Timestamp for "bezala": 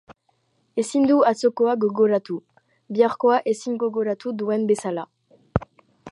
4.73-5.05